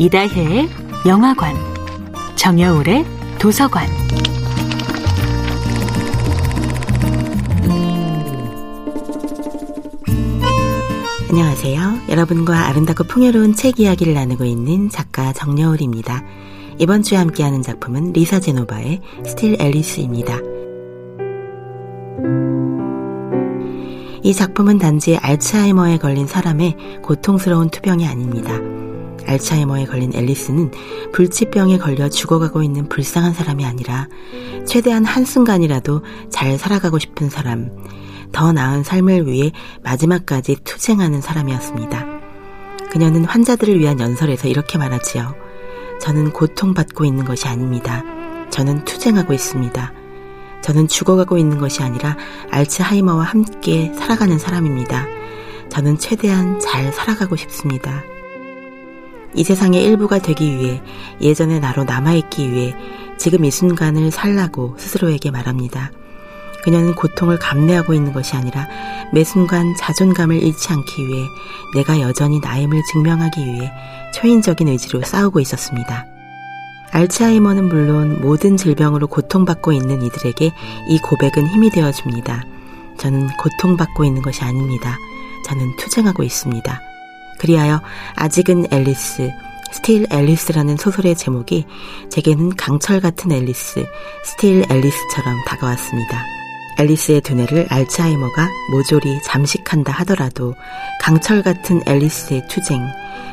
이다혜의 0.00 0.68
영화관, 1.06 1.56
정여울의 2.36 3.04
도서관. 3.40 3.88
안녕하세요. 11.28 11.80
여러분과 12.10 12.68
아름답고 12.68 13.04
풍요로운 13.08 13.54
책 13.54 13.80
이야기를 13.80 14.14
나누고 14.14 14.44
있는 14.44 14.88
작가 14.88 15.32
정여울입니다. 15.32 16.22
이번 16.78 17.02
주에 17.02 17.18
함께하는 17.18 17.62
작품은 17.62 18.12
리사 18.12 18.38
제노바의 18.38 19.00
Still 19.26 19.56
Alice입니다. 19.60 20.38
이 24.22 24.32
작품은 24.32 24.78
단지 24.78 25.16
알츠하이머에 25.16 25.98
걸린 25.98 26.28
사람의 26.28 26.76
고통스러운 27.02 27.70
투병이 27.70 28.06
아닙니다. 28.06 28.77
알츠하이머에 29.28 29.84
걸린 29.84 30.14
앨리스는 30.14 30.72
불치병에 31.12 31.78
걸려 31.78 32.08
죽어가고 32.08 32.62
있는 32.62 32.88
불쌍한 32.88 33.34
사람이 33.34 33.64
아니라 33.64 34.08
최대한 34.66 35.04
한순간이라도 35.04 36.02
잘 36.30 36.58
살아가고 36.58 36.98
싶은 36.98 37.28
사람, 37.28 37.70
더 38.32 38.52
나은 38.52 38.82
삶을 38.82 39.26
위해 39.26 39.52
마지막까지 39.82 40.56
투쟁하는 40.64 41.20
사람이었습니다. 41.20 42.06
그녀는 42.90 43.24
환자들을 43.24 43.78
위한 43.78 44.00
연설에서 44.00 44.48
이렇게 44.48 44.78
말하지요. 44.78 45.34
저는 46.00 46.32
고통받고 46.32 47.04
있는 47.04 47.24
것이 47.24 47.46
아닙니다. 47.48 48.02
저는 48.50 48.84
투쟁하고 48.84 49.32
있습니다. 49.34 49.92
저는 50.62 50.88
죽어가고 50.88 51.38
있는 51.38 51.58
것이 51.58 51.82
아니라 51.82 52.16
알츠하이머와 52.50 53.24
함께 53.24 53.92
살아가는 53.94 54.38
사람입니다. 54.38 55.06
저는 55.68 55.98
최대한 55.98 56.58
잘 56.60 56.92
살아가고 56.92 57.36
싶습니다. 57.36 58.02
이 59.34 59.44
세상의 59.44 59.84
일부가 59.84 60.18
되기 60.18 60.56
위해 60.56 60.82
예전의 61.20 61.60
나로 61.60 61.84
남아있기 61.84 62.50
위해 62.50 62.74
지금 63.18 63.44
이 63.44 63.50
순간을 63.50 64.10
살라고 64.10 64.76
스스로에게 64.78 65.30
말합니다. 65.30 65.90
그녀는 66.62 66.94
고통을 66.94 67.38
감내하고 67.38 67.94
있는 67.94 68.12
것이 68.12 68.36
아니라 68.36 68.68
매 69.12 69.24
순간 69.24 69.74
자존감을 69.76 70.42
잃지 70.42 70.72
않기 70.72 71.06
위해 71.06 71.26
내가 71.74 72.00
여전히 72.00 72.40
나임을 72.40 72.82
증명하기 72.92 73.44
위해 73.44 73.72
초인적인 74.12 74.68
의지로 74.68 75.02
싸우고 75.02 75.40
있었습니다. 75.40 76.06
알츠하이머는 76.90 77.68
물론 77.68 78.20
모든 78.20 78.56
질병으로 78.56 79.06
고통받고 79.06 79.72
있는 79.72 80.02
이들에게 80.02 80.52
이 80.88 80.98
고백은 80.98 81.46
힘이 81.48 81.70
되어 81.70 81.92
줍니다. 81.92 82.42
저는 82.98 83.28
고통받고 83.36 84.04
있는 84.04 84.22
것이 84.22 84.42
아닙니다. 84.42 84.96
저는 85.46 85.76
투쟁하고 85.76 86.22
있습니다. 86.22 86.87
그리하여 87.38 87.80
아직은 88.14 88.72
앨리스, 88.72 89.30
Still 89.72 90.06
Alice라는 90.10 90.76
소설의 90.76 91.16
제목이 91.16 91.66
제게는 92.10 92.56
강철 92.56 93.00
같은 93.00 93.32
앨리스, 93.32 93.86
Steel 94.24 94.64
Alice처럼 94.70 95.44
다가왔습니다. 95.46 96.24
앨리스의 96.78 97.20
두뇌를 97.22 97.66
알츠하이머가 97.68 98.48
모조리 98.70 99.20
잠식한다 99.24 99.92
하더라도 99.92 100.54
강철 101.00 101.42
같은 101.42 101.82
앨리스의 101.86 102.46
투쟁, 102.48 102.86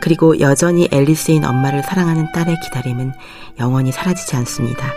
그리고 0.00 0.38
여전히 0.40 0.88
앨리스인 0.90 1.44
엄마를 1.44 1.82
사랑하는 1.82 2.30
딸의 2.32 2.56
기다림은 2.64 3.12
영원히 3.58 3.92
사라지지 3.92 4.36
않습니다. 4.36 4.92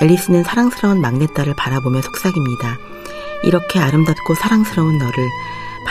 앨리스는 0.00 0.42
사랑스러운 0.42 1.00
막내딸을 1.00 1.54
바라보며 1.54 2.00
속삭입니다. 2.02 2.76
이렇게 3.44 3.78
아름답고 3.78 4.34
사랑스러운 4.34 4.98
너를 4.98 5.28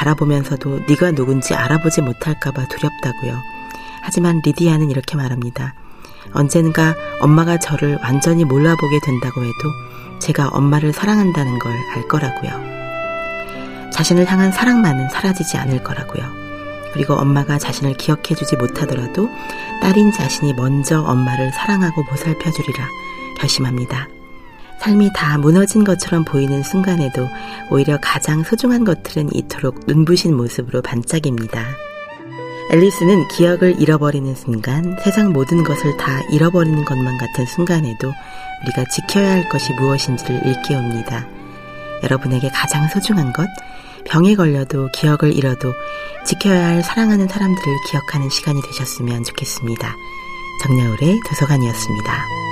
바라보면서도 0.01 0.81
네가 0.87 1.11
누군지 1.11 1.53
알아보지 1.53 2.01
못할까봐 2.01 2.65
두렵다고요. 2.67 3.37
하지만 4.01 4.41
리디아는 4.43 4.89
이렇게 4.89 5.15
말합니다. 5.15 5.73
언젠가 6.33 6.95
엄마가 7.19 7.57
저를 7.59 7.99
완전히 8.01 8.45
몰라보게 8.45 8.99
된다고 9.03 9.41
해도 9.41 9.53
제가 10.19 10.49
엄마를 10.49 10.93
사랑한다는 10.93 11.59
걸 11.59 11.71
알 11.93 12.07
거라고요. 12.07 12.51
자신을 13.91 14.25
향한 14.25 14.51
사랑만은 14.51 15.09
사라지지 15.09 15.57
않을 15.57 15.83
거라고요. 15.83 16.23
그리고 16.93 17.13
엄마가 17.13 17.57
자신을 17.57 17.93
기억해주지 17.95 18.55
못하더라도 18.55 19.29
딸인 19.81 20.11
자신이 20.11 20.53
먼저 20.53 21.01
엄마를 21.01 21.51
사랑하고 21.51 22.05
보살펴주리라 22.05 22.87
결심합니다. 23.37 24.07
삶이 24.81 25.11
다 25.13 25.37
무너진 25.37 25.83
것처럼 25.83 26.25
보이는 26.25 26.63
순간에도 26.63 27.29
오히려 27.69 27.99
가장 28.01 28.43
소중한 28.43 28.83
것들은 28.83 29.29
이토록 29.31 29.81
눈부신 29.85 30.35
모습으로 30.35 30.81
반짝입니다. 30.81 31.63
앨리스는 32.71 33.27
기억을 33.27 33.79
잃어버리는 33.79 34.33
순간, 34.33 34.97
세상 35.03 35.33
모든 35.33 35.63
것을 35.63 35.95
다 35.97 36.21
잃어버리는 36.31 36.83
것만 36.83 37.17
같은 37.19 37.45
순간에도 37.45 38.11
우리가 38.63 38.85
지켜야 38.89 39.33
할 39.33 39.47
것이 39.49 39.71
무엇인지를 39.73 40.47
일깨웁니다. 40.47 41.27
여러분에게 42.03 42.49
가장 42.49 42.87
소중한 42.87 43.33
것, 43.33 43.47
병에 44.05 44.35
걸려도 44.35 44.89
기억을 44.95 45.35
잃어도 45.35 45.73
지켜야 46.25 46.65
할 46.69 46.81
사랑하는 46.81 47.27
사람들을 47.27 47.75
기억하는 47.91 48.29
시간이 48.31 48.59
되셨으면 48.63 49.25
좋겠습니다. 49.25 49.95
정여울의 50.63 51.19
도서관이었습니다. 51.27 52.50